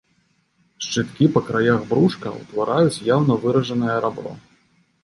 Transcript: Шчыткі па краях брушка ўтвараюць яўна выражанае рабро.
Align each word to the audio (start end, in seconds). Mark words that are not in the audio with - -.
Шчыткі 0.85 1.27
па 1.35 1.43
краях 1.49 1.79
брушка 1.91 2.27
ўтвараюць 2.41 3.03
яўна 3.15 3.33
выражанае 3.47 3.97
рабро. 4.09 4.37